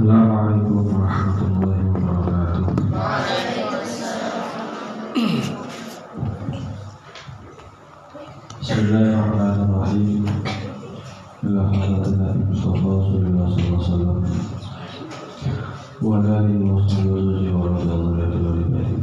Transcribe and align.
السلام 0.00 0.32
عليكم 0.32 0.76
ورحمة 0.96 1.40
الله 1.44 1.78
وبركاته. 1.92 2.64
بسم 8.60 8.76
الله 8.80 9.08
الرحمن 9.12 9.58
الرحيم. 9.68 10.22
إلى 11.44 11.60
حضرة 11.68 12.04
النبي 12.16 12.40
المصطفى 12.48 12.92
صلى 13.12 13.28
الله 13.28 13.48
عليه 13.52 13.68
وسلم. 13.76 14.16
وعلى 16.00 16.30
آله 16.48 16.60
وصحبه 16.72 17.12
وسلم. 17.20 17.60
ورحمة 17.60 17.92
الله 17.92 18.24
وبركاته 18.40 18.99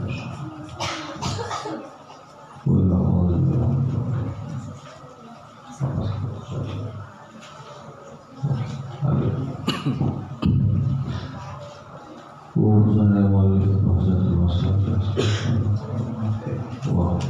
Urusan 12.57 13.13
yang 13.13 13.29
wali 13.29 13.69
Wow. 16.87 17.21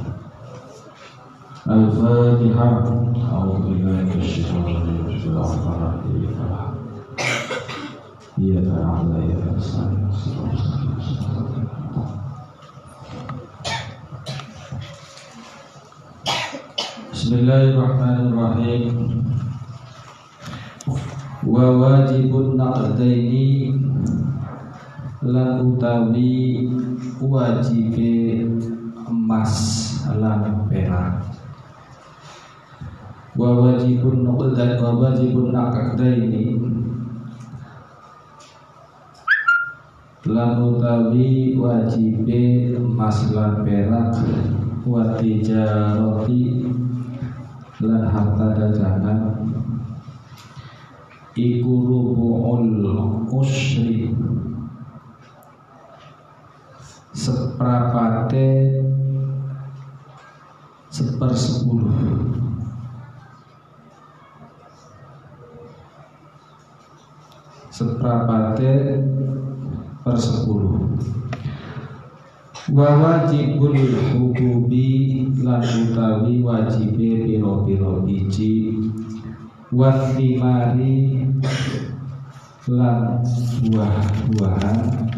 الفاتحة 1.68 2.88
أعوذ 3.28 3.60
بالله 3.68 3.98
من 4.08 4.20
الشيطان 4.24 4.64
الرجيم. 4.72 5.04
بسم 5.04 5.28
الله 5.28 5.52
الرحمن 5.52 5.84
الرحيم. 5.84 6.32
إياك 8.40 8.68
نعبد 8.72 9.08
وإياك 9.12 9.44
نستعين 9.58 10.08
بسم 17.12 17.32
الله 17.36 17.64
الرحمن 17.76 18.18
الرحيم. 18.32 18.96
وواجب 21.48 22.32
النقدين. 22.32 23.76
Lan 25.26 25.66
utawi 25.66 26.70
wajibe 27.18 28.46
emas 29.10 29.54
lan 30.14 30.70
perak. 30.70 31.26
Wa 33.34 33.50
wajibun 33.58 34.22
nuqdan 34.22 34.78
wa 34.78 34.94
wajibun 34.94 35.50
naqdaini 35.50 36.62
lan 40.30 40.52
utawi 40.62 41.58
wajibe 41.58 42.78
emas 42.78 43.18
lan 43.34 43.66
perak. 43.66 44.14
Wa 44.86 45.18
tijarati 45.18 46.64
lan 47.82 48.04
harta 48.06 48.54
dagangan 48.54 49.20
iku 51.38 51.74
rubu'ul 51.86 52.82
usri 53.30 54.10
seprapate 57.18 58.78
sepersepuluh. 60.94 61.98
Seprapate 67.74 68.74
per 70.06 70.18
sepuluh 70.18 70.94
wa 72.68 72.90
wajibul 73.00 73.74
hububi 74.14 75.24
lan 75.40 75.64
utawi 75.64 76.42
wajibe 76.46 77.26
piro-piro 77.26 78.06
biji. 78.06 78.78
Wa 79.74 80.14
thimari 80.16 81.28
lan 82.72 83.20
buah-buahan 83.68 85.17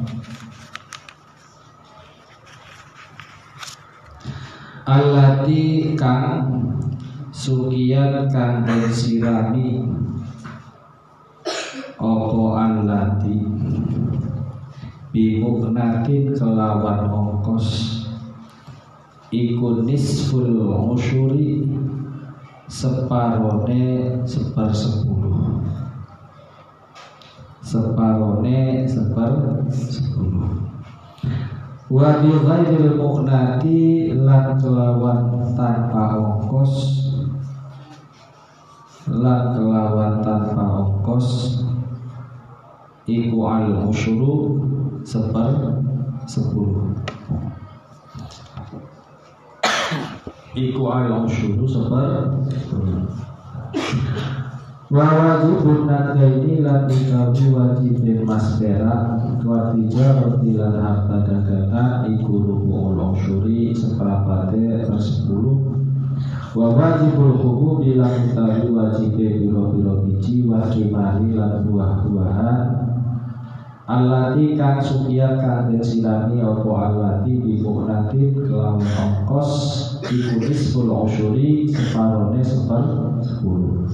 alati 4.90 5.94
kang 5.94 6.50
sukian 7.30 8.26
kang 8.34 8.66
den 8.66 8.90
sirami 8.90 9.86
opo 12.02 12.58
alati 12.58 13.38
bimuknatin 15.14 16.34
kelawan 16.34 17.06
ongkos. 17.06 17.70
Iku 19.30 19.86
nisful 19.86 20.74
usyuri 20.98 21.70
separone 22.66 24.10
seper 24.26 24.74
sepuluh. 24.74 25.62
Separone 27.62 28.90
seper 28.90 29.34
sepuluh 29.70 30.69
wa 31.90 32.22
bi 32.22 32.30
ghairil 32.30 33.02
muqnati 33.02 34.14
lan 34.14 34.62
kelawan 34.62 35.42
tanpa 35.58 36.22
ongkos. 36.22 36.74
Lan 39.10 39.58
kelawan 39.58 40.22
tanpa 40.22 40.64
ongkos. 40.86 41.28
Iku 43.10 43.42
al 43.42 43.90
usyuru 43.90 44.62
seper 45.02 45.82
sepuluh. 46.30 46.94
Iku 50.54 50.82
al 50.94 51.26
usyuru 51.26 51.66
seper 51.66 52.38
sepuluh. 52.54 53.10
Wa 54.94 55.06
wajibun 55.06 55.90
nadaini 55.90 56.62
lan 56.62 56.86
ikawi 56.86 57.46
wajib 57.50 58.02
mas 58.26 58.58
perak 58.62 59.29
wa 59.44 59.72
tijarati 59.76 60.56
lan 60.56 60.76
harta 60.80 61.24
dagangan 61.24 62.08
iku 62.08 62.44
rubu 62.44 62.92
ul 62.92 63.00
usyuri 63.16 63.72
seperapate 63.72 64.88
per 64.88 65.00
sepuluh. 65.00 65.76
Wa 66.58 66.74
wajibul 66.74 67.38
hububi 67.40 67.96
lan 67.96 68.32
utawi 68.32 68.68
wajibe 68.74 69.44
biro-biro 69.46 70.04
biji 70.04 70.44
wa 70.50 70.68
kimari 70.68 71.32
lan 71.38 71.64
buah-buahan. 71.70 72.60
Allati 73.90 74.54
kang 74.54 74.78
sukiya 74.78 75.42
kang 75.42 75.74
den 75.74 75.82
sirami 75.82 76.46
opo 76.46 76.78
allati 76.78 77.42
bimuknatin 77.42 78.38
kelawan 78.38 78.86
ongkos 78.86 79.52
iku 80.06 80.38
nisful 80.46 80.94
usyuri 81.10 81.66
separone 81.74 82.38
seper 82.46 83.18
sepuluh 83.26 83.90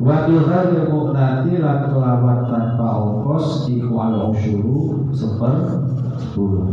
Wa 0.00 0.24
bihari 0.24 0.88
muknati 0.88 1.60
lan 1.60 1.92
kelawan 1.92 2.48
tanpa 2.48 2.88
ongkos 3.04 3.68
iku 3.68 4.00
al 4.00 4.32
usyuru 4.32 5.12
seper 5.12 5.84
sepuluh. 6.16 6.72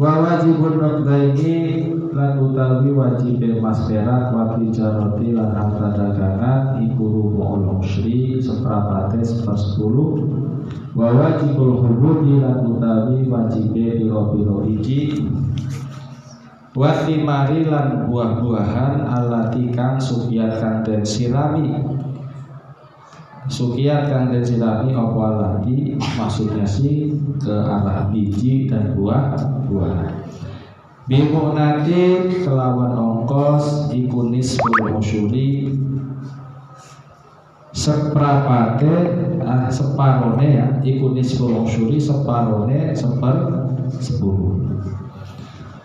Wa 0.00 0.24
wajibun 0.24 0.80
naqdaini 0.80 1.92
lan 2.16 2.40
utawi 2.40 2.88
wajib 2.88 3.36
mas 3.60 3.84
perak 3.84 4.32
wa 4.32 4.56
tijarati 4.56 5.36
lan 5.36 5.52
harta 5.52 5.92
dagangan 5.92 6.88
iku 6.88 7.04
rubu'ul 7.04 7.84
usyri 7.84 8.40
seperapate 8.40 9.20
seper 9.20 9.60
sepuluh. 9.60 10.24
Wa 10.96 11.20
wajibul 11.20 11.84
hububi 11.84 12.40
lan 12.40 12.64
utawi 12.64 13.28
wajib 13.28 13.76
biro-biro 13.76 14.64
iji 14.72 15.20
wa 16.70 17.02
thimari 17.02 17.66
lan 17.66 18.06
buah-buahan 18.06 19.02
alati 19.02 19.74
kang 19.74 19.98
sukiat 19.98 20.62
kang 20.62 20.76
den 20.86 21.02
sirami. 21.02 21.82
Sukiat 23.50 24.06
kang 24.06 24.30
sirami 24.46 24.94
apa 24.94 25.58
maksudnya 26.14 26.62
sih 26.62 27.10
ke 27.42 27.50
arah 27.50 28.06
biji 28.14 28.70
dan 28.70 28.94
buah-buahan. 28.94 30.14
Nanti 31.10 32.30
kelawan 32.46 32.94
ongkos 32.94 33.90
iku 33.90 34.30
nisful 34.30 34.70
usyuri 34.94 35.74
seprapate 37.74 38.94
ah, 39.42 39.66
separone 39.66 40.46
ya 40.46 40.66
iku 40.86 41.10
nisful 41.10 41.66
usyuri 41.66 41.98
separone 41.98 42.94
seper 42.94 43.36
sepuluh 43.98 44.70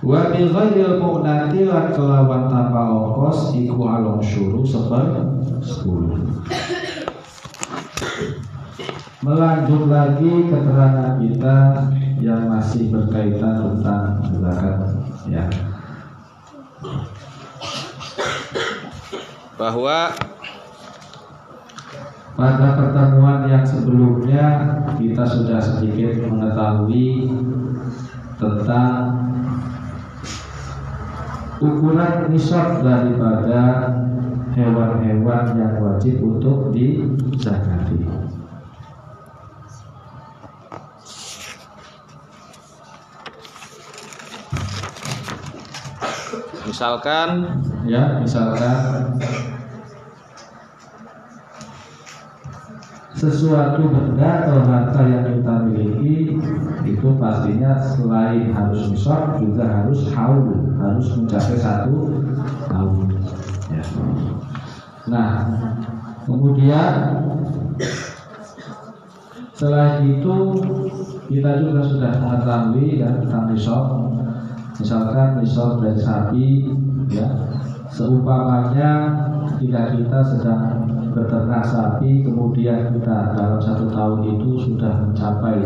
wa 0.05 0.29
bi 0.29 0.45
ghairil 0.45 1.01
mu'nati 1.01 1.65
lan 1.65 1.89
kelawan 1.89 2.45
tanpa 2.45 2.93
ongkos 2.93 3.57
iku 3.57 3.89
al 3.89 4.21
usyuru 4.21 4.61
seper 4.61 5.33
sepuluh. 5.65 6.21
Melanjut 9.25 9.89
lagi 9.89 10.45
keterangan 10.53 11.17
kita 11.17 11.57
yang 12.21 12.45
masih 12.45 12.93
berkaitan 12.93 13.57
tentang 13.57 14.21
zakat 14.37 14.77
ya. 15.25 15.49
Bahwa 19.57 20.13
pada 22.37 22.67
pertemuan 22.77 23.49
yang 23.49 23.65
sebelumnya 23.65 24.45
kita 25.01 25.23
sudah 25.25 25.57
sedikit 25.57 26.29
mengetahui 26.29 27.33
tentang 28.37 29.24
ukuran 31.59 32.27
nisab 32.31 32.83
daripada 32.83 33.91
hewan-hewan 34.55 35.45
yang 35.55 35.73
wajib 35.79 36.19
untuk 36.23 36.71
dizakati. 36.71 38.07
Misalkan 46.65 47.29
ya, 47.87 48.19
misalkan 48.19 49.15
sesuatu 53.25 53.81
benda 53.89 54.45
atau 54.45 54.61
harta 54.61 55.01
yang 55.09 55.25
kita 55.33 55.53
miliki 55.65 56.37
itu 56.85 57.07
pastinya 57.17 57.81
selain 57.81 58.53
harus 58.53 58.93
nisab 58.93 59.41
juga 59.41 59.65
harus 59.65 60.05
haul 60.13 60.53
harus 60.77 61.07
mencapai 61.17 61.57
satu 61.57 62.21
tahun 62.69 62.97
ya. 63.73 63.85
nah 65.09 65.29
kemudian 66.29 66.93
selain 69.55 70.19
itu 70.19 70.35
kita 71.25 71.51
juga 71.63 71.81
sudah 71.87 72.11
mengetahui 72.21 73.01
ya 73.01 73.09
tentang 73.17 73.49
nisab. 73.49 73.85
Misalkan 74.75 75.41
nisab 75.41 75.81
dari 75.81 75.99
sapi 75.99 76.47
ya. 77.09 77.27
Seumpamanya 77.89 78.91
jika 79.57 79.95
kita 79.95 80.19
sedang 80.19 80.84
beternak 81.15 81.63
sapi 81.63 82.27
kemudian 82.27 82.91
kita 82.91 83.31
dalam 83.31 83.55
satu 83.63 83.87
tahun 83.87 84.35
itu 84.35 84.49
sudah 84.67 84.93
mencapai 85.07 85.63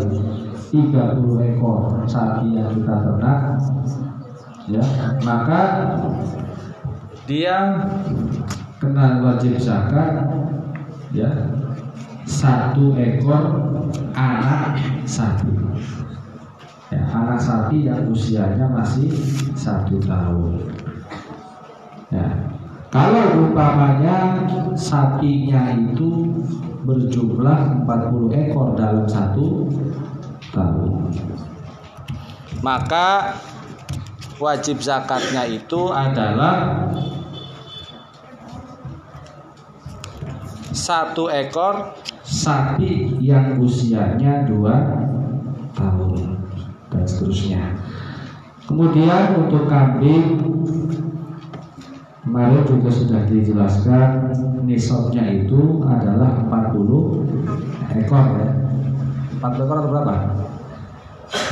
30 0.70 1.50
ekor 1.50 2.06
sapi 2.06 2.54
yang 2.54 2.70
kita 2.78 2.96
ternak 3.02 3.58
ya. 4.70 4.84
Maka 5.26 5.62
dia 7.26 7.58
kena 8.78 9.26
wajib 9.26 9.58
zakat 9.58 10.30
ya. 11.10 11.50
Satu 12.30 12.94
ekor 12.94 13.74
anak 14.14 14.78
sapi. 15.10 15.50
Ya, 16.94 17.02
anak 17.10 17.42
sapi 17.42 17.90
yang 17.90 18.06
usianya 18.06 18.70
masih 18.70 19.10
satu 19.58 19.98
tahun. 19.98 20.62
Ya 22.14 22.49
kalau 22.90 23.46
umpamanya 23.46 24.50
sapinya 24.74 25.70
itu 25.78 26.34
berjumlah 26.82 27.86
40 27.86 28.42
ekor 28.50 28.74
dalam 28.74 29.06
satu 29.06 29.70
tahun 30.50 31.14
Maka 32.66 33.38
wajib 34.42 34.82
zakatnya 34.82 35.46
itu 35.46 35.94
adalah 35.94 36.90
satu 40.74 41.30
ekor 41.30 41.94
sapi 42.26 43.22
yang 43.22 43.62
usianya 43.62 44.50
dua 44.50 45.06
tahun 45.78 46.42
dan 46.90 47.04
seterusnya. 47.06 47.64
Kemudian 48.66 49.46
untuk 49.46 49.70
kambing 49.70 50.42
Kemarin 52.30 52.62
juga 52.62 52.94
sudah 52.94 53.26
dijelaskan 53.26 54.30
nisabnya 54.62 55.26
itu 55.34 55.82
adalah 55.82 56.46
40 56.46 57.26
ekor 58.06 58.26
ya. 58.38 58.50
40 59.42 59.66
ekor 59.66 59.78
atau 59.82 59.90
berapa? 59.90 60.16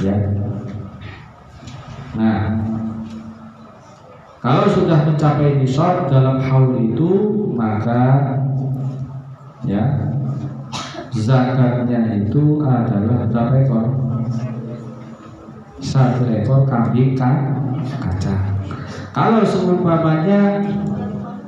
Ya. 0.06 0.16
Nah, 2.14 2.62
kalau 4.38 4.70
sudah 4.70 5.02
mencapai 5.10 5.58
nisab 5.58 6.14
dalam 6.14 6.46
haul 6.46 6.78
itu 6.78 7.10
maka 7.58 8.38
ya 9.66 10.14
zakatnya 11.10 12.22
itu 12.22 12.62
adalah 12.62 13.26
berapa 13.26 13.66
ekor? 13.66 13.86
Satu 15.82 16.30
ekor 16.30 16.70
kambing 16.70 17.18
kan 17.18 17.66
kacang. 17.98 18.47
Kalau 19.18 19.42
seumpamanya 19.42 20.62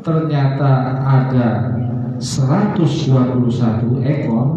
ternyata 0.02 0.98
ada 1.06 1.70
121 2.18 4.02
ekor 4.02 4.48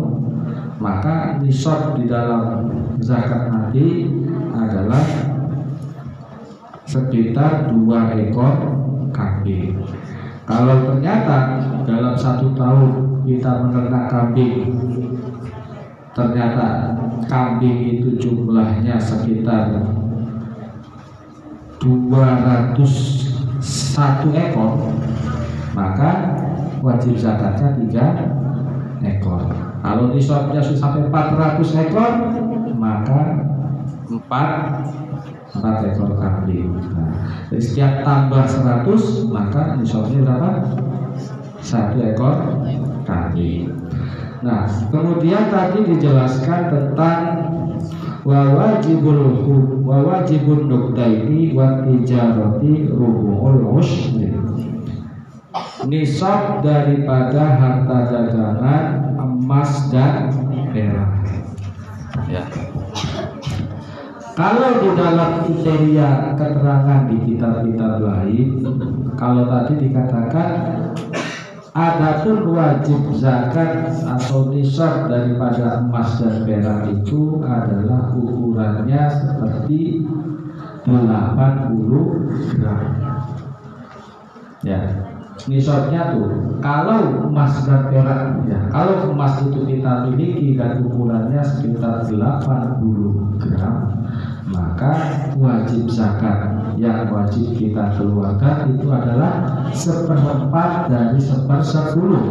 maka 0.80 1.36
nisab 1.44 1.92
di 2.00 2.08
dalam 2.08 2.72
zakat 3.04 3.52
nanti 3.52 4.08
adalah 4.56 5.04
sekitar 6.88 7.68
dua 7.68 8.16
ekor 8.16 8.80
kambing. 9.12 9.76
Kalau 10.48 10.80
ternyata 10.80 11.60
dalam 11.84 12.16
satu 12.16 12.56
tahun 12.56 13.20
kita 13.28 13.68
menernak 13.68 14.08
kambing, 14.08 14.72
ternyata 16.16 16.96
kambing 17.28 18.00
itu 18.00 18.16
jumlahnya 18.16 18.96
sekitar 18.96 20.00
201 21.82 22.78
ekor 24.30 24.72
maka 25.74 26.10
wajib 26.78 27.18
zakatnya 27.18 27.74
tiga 27.82 28.06
ekor. 29.02 29.50
Kalau 29.82 30.14
nisabnya 30.14 30.62
sudah 30.62 30.78
sampai 30.78 31.10
400 31.10 31.82
ekor 31.90 32.10
maka 32.78 33.20
4 34.06 34.22
4 35.58 35.90
ekor 35.90 36.10
kambing. 36.22 36.70
Nah, 36.78 37.10
setiap 37.58 38.06
tambah 38.06 38.46
100 38.46 39.26
maka 39.34 39.74
nisabnya 39.74 40.22
berapa? 40.22 40.50
satu 41.62 42.02
ekor 42.02 42.36
kambing. 43.06 43.70
Nah 44.42 44.66
kemudian 44.90 45.46
tadi 45.48 45.86
dijelaskan 45.86 46.60
tentang 46.74 47.31
wa 48.22 48.40
wajibul 48.54 49.20
wa 49.82 49.98
wajibun 50.06 50.70
nuktaini 50.70 51.50
wa 51.54 51.82
tijarati 51.82 52.86
rubu'ul 52.86 53.82
ushri 53.82 54.30
nisab 55.90 56.62
daripada 56.62 57.58
harta 57.58 57.98
dagangan 58.08 58.84
emas 59.18 59.90
dan 59.90 60.30
perak. 60.70 61.10
Ya. 62.30 62.46
Kalau 64.32 64.80
di 64.80 64.90
dalam 64.96 65.44
kriteria 65.44 66.32
keterangan 66.40 67.04
di 67.04 67.16
kitab-kitab 67.20 68.00
lain 68.00 68.64
kalau 69.20 69.44
tadi 69.44 69.72
dikatakan 69.76 70.50
Adapun 71.72 72.52
wajib 72.52 73.16
zakat 73.16 73.88
atau 74.04 74.52
nisab 74.52 75.08
daripada 75.08 75.80
emas 75.80 76.20
dan 76.20 76.44
perak 76.44 76.84
itu 76.92 77.40
adalah 77.40 78.12
ukurannya 78.12 79.08
seperti 79.08 80.04
80 80.84 82.60
gram. 82.60 82.84
Ya, 84.60 85.00
nisabnya 85.48 86.12
tuh 86.12 86.60
kalau 86.60 87.32
emas 87.32 87.64
dan 87.64 87.88
perak 87.88 88.44
ya, 88.44 88.68
kalau 88.68 89.08
emas 89.08 89.40
itu 89.40 89.64
kita 89.64 90.12
miliki 90.12 90.52
dan 90.60 90.84
ukurannya 90.84 91.40
sekitar 91.40 92.04
80 92.04 93.40
gram, 93.48 93.96
maka 94.52 94.92
wajib 95.40 95.88
zakat 95.88 96.61
yang 96.80 97.08
wajib 97.12 97.56
kita 97.56 97.96
keluarkan 97.96 98.76
itu 98.76 98.88
adalah 98.88 99.64
seperempat 99.72 100.88
dari 100.88 101.18
sepersepuluh 101.20 102.24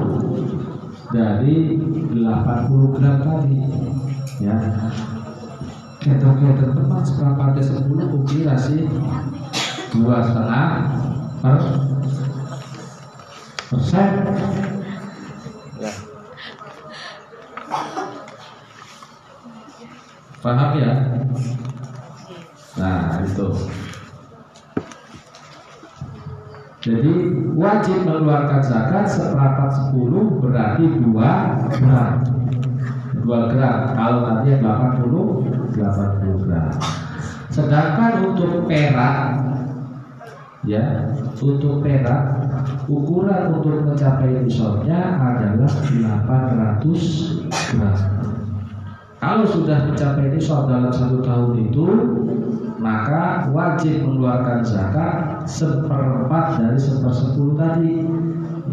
dari 1.11 1.77
80 2.15 2.95
gram 2.97 3.17
tadi. 3.21 3.59
Ya. 4.41 4.57
Ketok-ketok 6.01 7.01
seperempat 7.05 7.49
dari 7.57 7.65
sepuluh 7.67 8.05
kukira 8.09 8.57
sih 8.57 8.89
dua 9.93 10.17
setengah 10.25 10.67
per 11.43 11.55
persen. 13.69 14.09
Ya. 15.77 15.91
paham 20.41 20.69
ya 20.81 20.91
nah 22.75 23.21
itu 23.21 23.47
Jadi 26.81 27.13
wajib 27.81 28.05
mengeluarkan 28.05 28.61
zakat 28.61 29.09
seperempat 29.09 29.73
sepuluh 29.73 30.37
berarti 30.37 30.85
dua 31.01 31.57
gram. 31.81 32.21
Dua 33.25 33.49
gram. 33.49 33.97
Kalau 33.97 34.21
tadi 34.21 34.61
delapan 34.61 35.01
puluh, 35.01 35.41
delapan 35.73 36.09
puluh 36.21 36.37
gram. 36.45 36.69
Sedangkan 37.49 38.13
untuk 38.29 38.69
perak, 38.69 39.17
ya, 40.69 41.09
untuk 41.41 41.81
perak 41.81 42.21
ukuran 42.85 43.57
untuk 43.57 43.81
mencapai 43.81 44.45
nisabnya 44.45 45.17
adalah 45.17 45.73
800 46.85 46.85
gram. 47.49 47.97
Kalau 49.17 49.45
sudah 49.49 49.89
mencapai 49.89 50.37
nisab 50.37 50.69
dalam 50.69 50.93
satu 50.93 51.25
tahun 51.25 51.65
itu, 51.65 51.85
maka 52.81 53.45
wajib 53.53 54.01
mengeluarkan 54.01 54.65
zakat 54.65 55.45
seperempat 55.45 56.57
dari 56.57 56.81
sepersepuluh 56.81 57.53
tadi. 57.53 58.09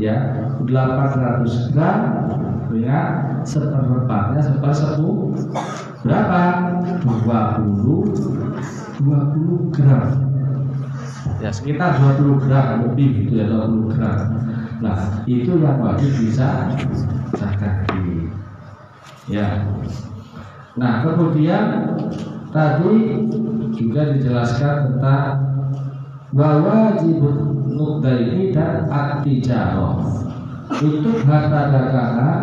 Ya 0.01 0.49
800 0.65 1.77
gram 1.77 2.01
dengan 2.73 3.37
seperempatnya 3.45 4.49
sepersepuluh. 4.49 5.37
Berapa? 6.01 6.41
20 7.05 9.05
20 9.05 9.77
gram. 9.77 10.25
Ya 11.45 11.53
sekitar 11.53 12.01
20 12.01 12.49
gram 12.49 12.89
lebih 12.89 13.29
gitu 13.29 13.45
ya 13.45 13.47
20 13.53 13.93
gram. 13.93 14.41
Nah 14.81 15.21
itu 15.29 15.53
yang 15.61 15.85
wajib 15.85 16.09
bisa 16.17 16.73
zakat 17.37 17.85
ya. 19.29 19.69
Nah 20.81 21.05
kemudian 21.05 21.93
tadi 22.49 23.29
juga 23.79 24.19
dijelaskan 24.19 24.75
tentang 24.93 25.31
bahwa 26.35 26.93
wajib 26.99 27.23
ini 28.03 28.51
dan 28.53 28.91
atijaroh 28.91 30.03
itu 30.77 31.11
harta 31.25 31.73
dagangan 31.73 32.41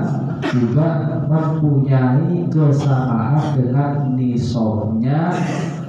juga 0.50 0.88
mempunyai 1.30 2.50
kesamaan 2.50 3.54
dengan 3.54 4.18
nisabnya 4.18 5.30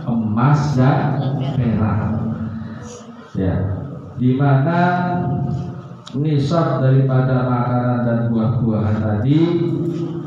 emas 0.05 0.77
dan 0.77 1.41
perak. 1.57 2.01
Ya, 3.37 3.57
di 4.21 4.37
mana 4.37 4.81
nisab 6.17 6.85
daripada 6.85 7.45
makanan 7.49 7.99
dan 8.05 8.19
buah-buahan 8.33 8.97
tadi 9.01 9.41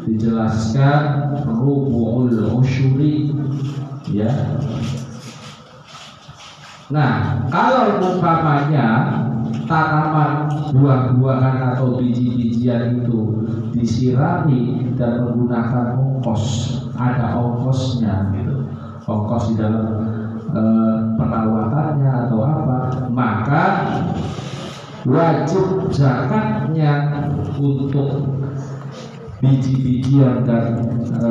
dijelaskan 0.08 1.02
rubu'ul 1.48 2.60
usyuri 2.60 3.36
ya. 4.12 4.32
Nah, 6.90 7.46
kalau 7.54 8.02
umpamanya 8.02 8.88
tanaman 9.70 10.50
buah-buahan 10.74 11.58
atau 11.74 12.02
biji-bijian 12.02 13.06
itu 13.06 13.46
disirami 13.78 14.90
dan 14.98 15.22
menggunakan 15.30 15.94
ongkos 15.94 16.44
ada 16.98 17.38
ongkosnya 17.38 18.34
gitu 18.34 18.66
ongkos 19.06 19.54
di 19.54 19.56
dalam 19.62 19.88
e, 20.50 20.62
perawatannya 21.16 22.12
atau 22.26 22.40
apa 22.42 22.78
maka 23.14 23.66
wajib 25.06 25.94
zakatnya 25.94 27.24
untuk 27.62 28.26
biji-bijian 29.40 30.44
dan 30.44 30.66
e, 31.16 31.30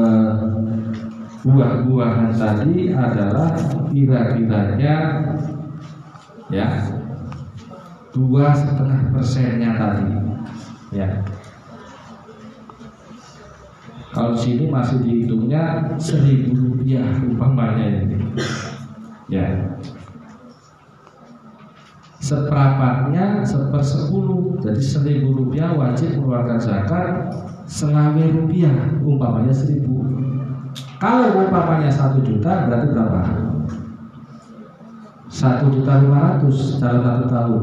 buah-buahan 1.45 2.33
tadi 2.35 2.93
adalah 2.93 3.53
kira-kiranya 3.93 4.97
ya 6.49 6.69
dua 8.17 8.57
setengah 8.57 9.12
persennya 9.12 9.71
tadi 9.77 10.09
ya. 10.97 11.09
Kalau 14.09 14.35
sini 14.35 14.67
masih 14.73 15.05
dihitungnya 15.05 15.95
seribu 16.00 16.57
rupiah 16.57 17.12
umpamanya 17.23 18.09
ini 18.09 18.17
ya. 19.29 19.77
Seperempatnya 22.19 23.47
sepersepuluh 23.47 24.59
jadi 24.59 24.83
seribu 24.83 25.38
rupiah 25.38 25.77
wajib 25.77 26.19
mengeluarkan 26.19 26.59
zakat 26.59 27.15
selawe 27.68 28.25
rupiah 28.32 28.96
umpamanya 29.04 29.52
seribu. 29.52 30.00
Kalau 30.98 31.46
umpamanya 31.46 31.92
satu 31.92 32.25
juta 32.25 32.66
berarti 32.66 32.87
berapa? 32.90 33.22
Satu 35.28 35.68
juta 35.70 36.02
lima 36.02 36.18
ratus 36.40 36.80
dalam 36.80 37.04
satu 37.04 37.26
tahun. 37.28 37.62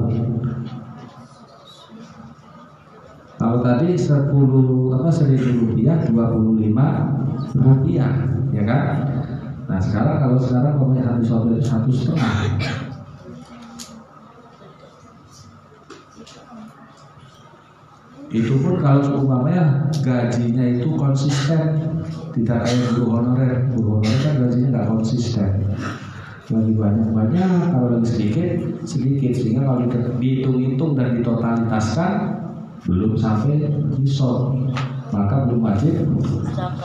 Kalau 3.35 3.59
tadi 3.59 3.99
sepuluh 3.99 4.95
apa 4.95 5.09
seribu 5.11 5.67
rupiah 5.67 5.99
dua 6.07 6.31
puluh 6.31 6.61
lima 6.61 7.11
rupiah 7.57 8.13
ya 8.55 8.63
kan? 8.63 8.85
Nah 9.65 9.81
sekarang 9.81 10.21
kalau 10.21 10.37
sekarang 10.39 10.77
pokoknya 10.77 11.03
satu 11.03 11.25
satu 11.25 11.49
satu 11.59 11.89
setengah. 11.91 12.33
Itu 18.35 18.59
pun 18.59 18.83
kalau 18.83 19.25
umpamanya 19.25 19.84
gajinya 20.05 20.63
itu 20.77 20.93
konsisten. 20.93 21.97
Tidak 22.37 22.59
kayak 22.61 22.85
guru 22.93 23.05
honorer. 23.17 23.65
Guru 23.73 23.99
honorer 23.99 24.19
kan 24.21 24.33
gajinya 24.45 24.67
nggak 24.69 24.87
konsisten. 24.93 25.51
Lagi 26.45 26.73
banyak 26.77 27.09
banyak 27.09 27.51
kalau 27.73 27.87
lagi 27.97 28.07
sedikit 28.13 28.49
sedikit. 28.85 29.33
Sehingga 29.33 29.65
kalau 29.65 29.89
dihitung-hitung 30.21 30.93
dan 30.93 31.17
ditotalitaskan 31.17 32.13
belum 32.85 33.17
sampai 33.17 33.65
nisab 33.97 34.53
maka 35.09 35.49
belum 35.49 35.65
wajib 35.65 36.05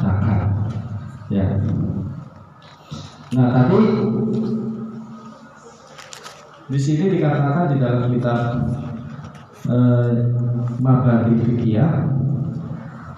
zakat. 0.00 0.48
Ya. 1.28 1.60
Nah 3.36 3.46
tadi 3.54 3.78
di 6.70 6.78
sini 6.78 7.18
dikatakan 7.18 7.74
di 7.74 7.76
dalam 7.82 8.08
kitab 8.14 8.40
eh, 9.68 10.10
Mabadi 10.80 11.34
Fikiyah 11.44 11.92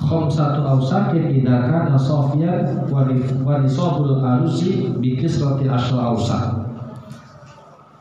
satu 0.08 0.60
ausakin 0.66 1.30
idza 1.30 1.68
kana 1.70 1.96
safiyan 1.96 2.88
wa 2.90 3.58
nisabul 3.62 4.20
arusi 4.20 4.92
bi 4.98 5.16
kisrati 5.16 5.70
asra 5.70 6.12
ausak. 6.12 6.44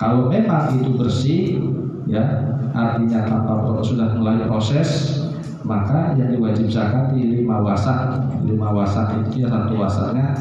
Kalau 0.02 0.28
memang 0.28 0.82
itu 0.82 0.98
bersih 0.98 1.62
ya 2.10 2.52
artinya 2.74 3.28
tanpa 3.28 3.84
sudah 3.86 4.18
mulai 4.18 4.42
proses 4.50 5.22
maka 5.62 6.18
yang 6.18 6.34
diwajib 6.34 6.74
zakat 6.74 7.14
di 7.14 7.42
lima 7.42 7.62
wasak 7.62 8.18
lima 8.42 8.74
wasak 8.74 9.14
itu 9.22 9.46
ya 9.46 9.48
satu 9.54 9.78
wasaknya 9.78 10.34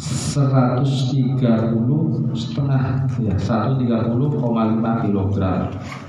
130 0.00 1.38
setengah 2.34 2.84
ya 3.20 3.34
130,5 3.36 5.04
kilogram 5.06 5.60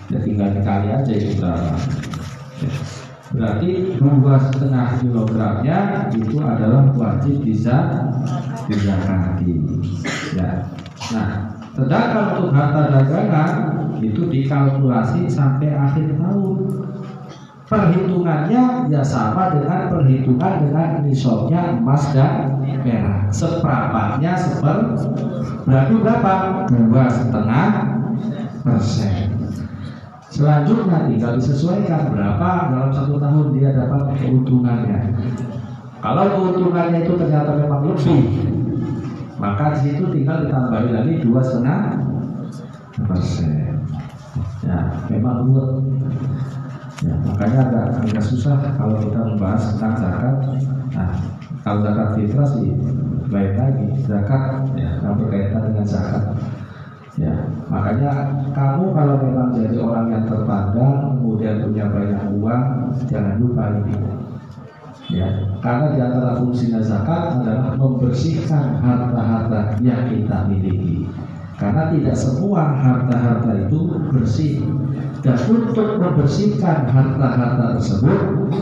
ya 0.10 0.20
tinggal 0.24 0.50
dikali 0.58 0.88
aja 0.90 1.14
itu 1.14 1.38
berapa 1.38 1.76
ya. 2.66 3.01
Berarti 3.32 3.96
dua 3.96 4.36
setengah 4.52 5.00
kilogramnya 5.00 6.12
itu 6.12 6.36
adalah 6.44 6.92
wajib 6.92 7.40
bisa 7.40 8.08
dizakati. 8.68 9.56
Ya. 10.36 10.68
Nah, 11.16 11.28
sedangkan 11.72 12.26
untuk 12.36 12.52
harta 12.52 12.92
dagangan 12.92 13.52
itu 14.04 14.28
dikalkulasi 14.28 15.32
sampai 15.32 15.72
akhir 15.72 16.20
tahun. 16.20 16.56
Perhitungannya 17.72 18.92
ya 18.92 19.00
sama 19.00 19.56
dengan 19.56 19.88
perhitungan 19.88 20.68
dengan 20.68 21.08
nisabnya 21.08 21.80
emas 21.80 22.04
dan 22.12 22.60
perak. 22.84 23.32
Seperempatnya 23.32 24.36
seper 24.36 25.00
berarti 25.64 25.94
berapa? 26.04 26.34
Dua 26.68 27.06
setengah 27.08 27.68
persen. 28.68 29.31
Selanjutnya 30.32 31.12
tinggal 31.12 31.36
disesuaikan 31.36 32.16
berapa 32.16 32.72
dalam 32.72 32.92
satu 32.96 33.20
tahun 33.20 33.52
dia 33.52 33.76
dapat 33.76 34.16
keuntungannya. 34.16 35.12
Kalau 36.00 36.24
keuntungannya 36.32 37.04
itu 37.04 37.20
ternyata 37.20 37.60
memang 37.60 37.92
lebih, 37.92 38.24
maka 39.36 39.76
di 39.76 39.92
situ 39.92 40.08
tinggal 40.08 40.48
ditambahi 40.48 40.90
lagi 40.96 41.14
dua 41.20 41.44
setengah 41.44 42.00
persen. 43.04 43.84
Ya, 44.64 45.04
memang 45.12 45.52
buat. 45.52 45.84
Ya, 47.04 47.18
makanya 47.28 47.60
agak 47.68 47.86
agak 48.08 48.24
susah 48.24 48.56
kalau 48.80 49.04
kita 49.04 49.20
membahas 49.36 49.76
tentang 49.76 49.94
zakat. 50.00 50.36
Nah, 50.96 51.12
kalau 51.66 51.80
zakat 51.84 52.08
fitrah 52.16 52.48
sih 52.56 52.72
baik 53.28 53.60
lagi 53.60 53.86
zakat 54.08 54.64
ya, 54.80 54.96
berkaitan 55.12 55.62
dengan 55.76 55.86
zakat 55.86 56.24
Ya, 57.20 57.34
makanya 57.68 58.12
kamu 58.56 58.96
kalau 58.96 59.16
memang 59.20 59.52
jadi 59.52 59.78
orang 59.84 60.08
yang 60.16 60.24
terpandang, 60.32 61.20
kemudian 61.20 61.60
punya 61.68 61.86
banyak 61.92 62.24
uang, 62.40 62.66
jangan 63.12 63.36
lupa 63.36 63.64
ini. 63.84 63.96
Ya, 65.12 65.28
karena 65.60 65.92
di 65.92 66.00
antara 66.00 66.40
fungsinya 66.40 66.80
zakat 66.80 67.44
adalah 67.44 67.76
membersihkan 67.76 68.80
harta-harta 68.80 69.76
yang 69.84 70.08
kita 70.08 70.48
miliki. 70.48 71.04
Karena 71.60 71.92
tidak 71.92 72.16
semua 72.16 72.80
harta-harta 72.80 73.68
itu 73.68 73.80
bersih. 74.08 74.64
Dan 75.22 75.38
untuk 75.52 76.00
membersihkan 76.00 76.90
harta-harta 76.90 77.78
tersebut, 77.78 78.20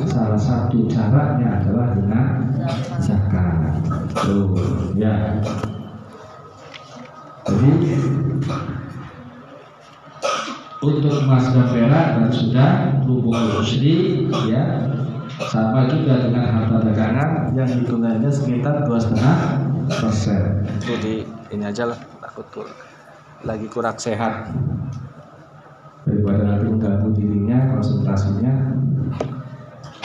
salah 0.10 0.42
satu 0.42 0.90
caranya 0.90 1.62
adalah 1.64 1.94
dengan 1.94 2.50
zakat. 2.98 3.78
Tuh, 4.18 4.58
ya. 4.98 5.40
Jadi 7.48 7.72
untuk 10.80 11.12
emas 11.24 11.52
dan 11.52 11.66
perak 11.76 12.08
dan 12.16 12.30
sudah 12.32 12.70
hubungan 13.04 13.46
rusdi 13.60 14.28
ya. 14.48 14.88
Sama 15.40 15.88
juga 15.88 16.28
dengan 16.28 16.52
harta 16.52 16.84
dagangan 16.84 17.56
yang 17.56 17.70
hitungannya 17.70 18.28
sekitar 18.28 18.84
dua 18.84 19.00
setengah 19.00 19.36
persen. 19.88 20.68
Jadi 20.84 21.24
ini 21.56 21.64
aja 21.64 21.88
lah 21.88 22.00
takut 22.20 22.44
tuh 22.52 22.68
lagi 23.48 23.68
kurang 23.72 23.96
sehat. 23.96 24.52
Daripada 26.04 26.44
nanti 26.44 26.66
mengganggu 26.68 27.10
dirinya 27.16 27.72
konsentrasinya. 27.72 28.54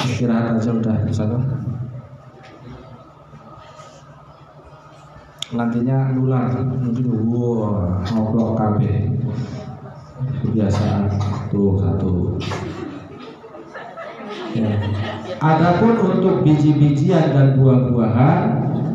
Istirahat 0.05 0.61
aja 0.61 0.71
udah 0.71 0.97
kok 1.01 1.43
nantinya 5.55 6.11
nular 6.11 6.51
mungkin 6.83 7.31
wow 7.31 8.03
ngobrol 8.11 8.59
KB 8.59 8.81
kebiasaan 10.23 11.11
tuh 11.51 11.79
satu. 11.83 12.39
Ya. 14.55 14.71
Adapun 15.43 15.99
untuk 16.15 16.47
biji-bijian 16.47 17.35
dan 17.35 17.59
buah-buahan 17.59 18.41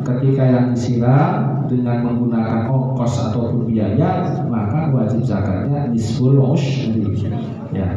ketika 0.07 0.43
yang 0.47 0.65
disiram 0.71 1.67
dengan 1.67 2.07
menggunakan 2.07 2.71
ongkos 2.71 3.29
ataupun 3.29 3.67
biaya 3.67 4.39
maka 4.47 4.89
wajib 4.95 5.21
zakatnya 5.27 5.91
nisful 5.91 6.39
ya. 7.75 7.87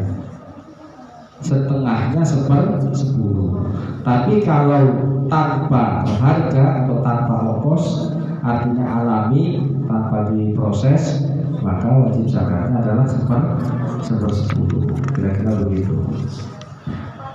Setengahnya 1.42 2.22
seper 2.26 2.82
sepuluh. 2.94 3.62
Tapi 4.02 4.42
kalau 4.42 4.82
tanpa 5.30 6.02
harga 6.18 6.84
atau 6.84 6.98
tanpa 7.00 7.34
ongkos 7.56 8.10
artinya 8.42 8.84
alami 9.00 9.70
tanpa 9.86 10.34
diproses 10.34 11.31
maka 11.62 11.88
wajib 11.88 12.26
zakatnya 12.26 12.82
adalah 12.82 13.06
seper 13.06 14.30
sepuluh. 14.34 14.90
Kira-kira 15.14 15.62
begitu. 15.62 15.94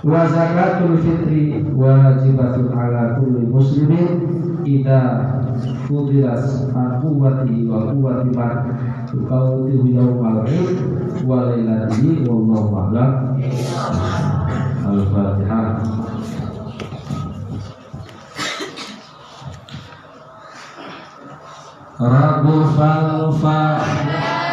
Wa 0.04 0.28
zakatul 0.30 1.00
fitri 1.02 1.66
wajibatun 1.74 2.70
ala 2.70 3.18
kulli 3.18 3.48
muslimin 3.50 4.08
idza 4.62 5.00
fudirat 5.88 6.44
an 6.76 7.02
quwwati 7.02 7.66
wa 7.66 7.90
quwwati 7.90 8.30
man 8.36 8.56
yawmal 9.90 10.44
id 10.46 10.76
wa 11.26 11.50
lailatihi 11.50 12.28
wallahu 12.28 12.70
a'lam. 12.78 13.10
Al-fatihah 14.88 16.07
Rabu 21.98 22.78
falfa 22.78 24.47